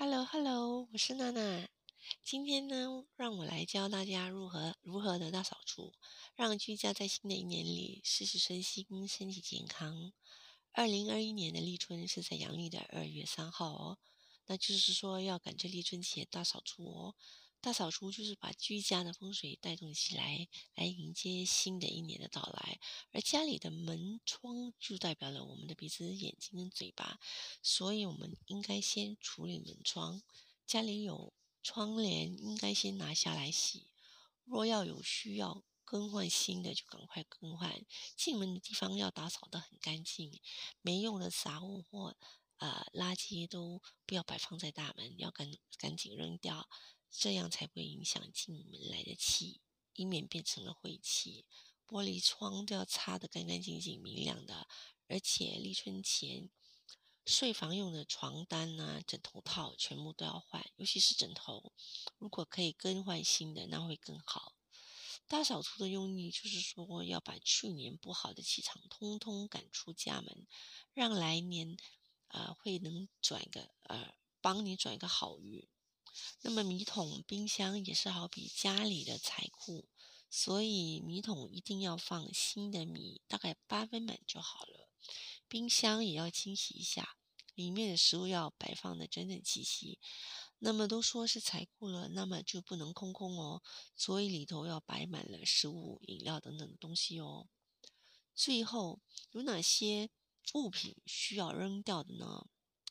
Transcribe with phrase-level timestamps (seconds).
[0.00, 1.68] Hello，Hello，我是娜娜。
[2.22, 5.92] 今天呢，让我来教大家如何如何的大扫除，
[6.36, 10.12] 让居家在新的一年里事事顺心，身体健康。
[10.70, 13.98] 二零二一年的立春是在阳历的二月三号哦，
[14.46, 17.16] 那就是说要赶着立春前大扫除哦。
[17.60, 22.78] 大扫除就是把居家的风水带动起来，来迎接新的一年的到来。
[23.10, 27.18] 而家里的门窗就代表了我们的鼻子、眼睛跟嘴巴，
[27.60, 30.22] 所以我们应该先处理门窗。
[30.66, 33.88] 家里有窗帘，应该先拿下来洗。
[34.44, 37.84] 若要有需要更换新的，就赶快更换。
[38.16, 40.40] 进门的地方要打扫得很干净，
[40.80, 42.16] 没用的杂物或
[42.58, 46.68] 呃垃圾都不要摆放在大门，要赶赶紧扔掉。
[47.10, 49.60] 这样才不会影响进门来的气，
[49.94, 51.44] 以免变成了晦气。
[51.86, 54.68] 玻璃窗都要擦得干干净净、明亮的。
[55.08, 56.50] 而且立春前，
[57.24, 61.72] 睡房用的床单啊、枕头套全部都要换，尤其是枕头，
[62.18, 64.54] 如果可以更换新的，那会更好。
[65.26, 70.46] 大扫除的用意就是说，要把去年不好的气场通通赶出家门，
[70.92, 71.76] 让来年
[72.28, 75.66] 啊会能转个呃，帮你转一个好运。
[76.42, 79.88] 那么米桶、冰箱也是好比家里的财库，
[80.30, 84.88] 所以米桶一定要放新的米，大概八分满就好了。
[85.48, 87.16] 冰箱也要清洗一下，
[87.54, 89.98] 里面的食物要摆放的整整齐齐。
[90.58, 93.62] 那么都说是财库了，那么就不能空空哦，
[93.96, 97.46] 所以里头要摆满了食物、饮料等等的东西哦。
[98.34, 99.00] 最后
[99.30, 100.10] 有哪些
[100.54, 102.46] 物品需要扔掉的呢？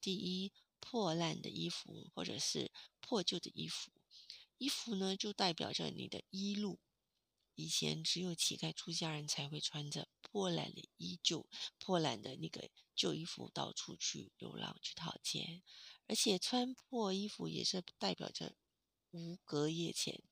[0.00, 0.52] 第一。
[0.80, 3.90] 破烂的衣服，或者是破旧的衣服，
[4.58, 6.78] 衣服呢就代表着你的衣路。
[7.54, 11.48] 以前只有乞丐出家人才会穿着破烂的衣旧、
[11.80, 15.64] 破烂的那个旧衣服到处去流浪去讨钱，
[16.06, 18.54] 而且穿破衣服也是代表着
[19.10, 20.22] 无隔夜钱。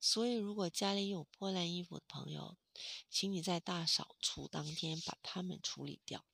[0.00, 2.56] 所以，如果家里有破烂衣服的朋友，
[3.10, 6.24] 请你在大扫除当天把它们处理掉。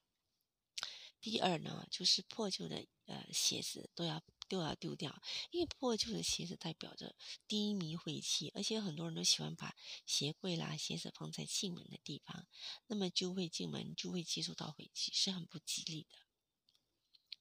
[1.20, 5.20] 第二呢，就是破旧的呃鞋子都要都要丢掉，
[5.50, 7.14] 因为破旧的鞋子代表着
[7.46, 9.74] 低迷晦气，而且很多人都喜欢把
[10.06, 12.46] 鞋柜啦、鞋子放在进门的地方，
[12.86, 16.16] 那么就会进门就会接触到晦气，是很不吉利的。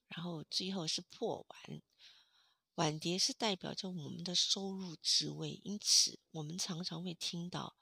[0.08, 1.82] 然后最后是破碗，
[2.76, 7.78] 碗碟是代表着我们的收入职位，因此我们常常会听到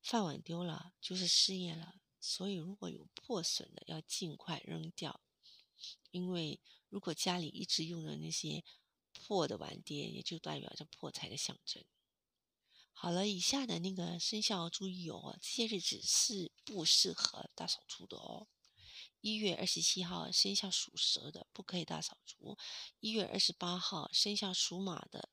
[0.00, 5.20] 饭碗丢了就是失业了，所以如果有破损的，要尽快扔掉。
[6.10, 8.64] 因为如果家里一直用的那些
[9.12, 11.84] 破的碗碟，也就代表着破财的象征。
[12.92, 18.46] 好了，以下的那个生肖注意哦，这些日子是不适合大扫除的哦。
[19.20, 22.56] 一月二十七号，生肖属蛇的不可以大扫除；
[23.00, 25.30] 一月二十八号，生肖属马的；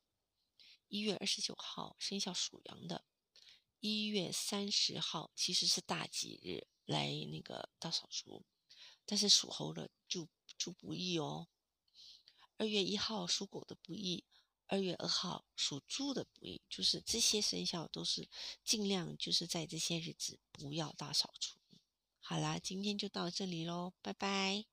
[0.88, 3.04] 一月二十九号，生肖属羊的；
[3.80, 8.46] 一月三十号，其实是大吉日，来那个大扫除。
[9.06, 10.30] 但是属猴的就
[10.62, 11.48] 猪不易哦。
[12.58, 14.24] 二月一号属狗的不易，
[14.68, 18.30] 二月二号属猪的不易，就是这些生肖都是
[18.64, 21.58] 尽量就是在这些日子不要大扫除。
[22.20, 24.71] 好啦，今天就到这里喽，拜拜。